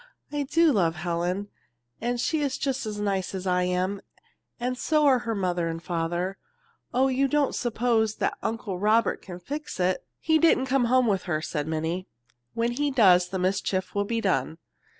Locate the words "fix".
9.37-9.79